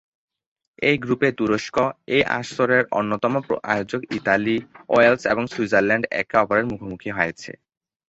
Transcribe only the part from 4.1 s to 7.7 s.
Italy, Wales এবং Switzerland একে অপরের মুখোমুখি হয়েছে।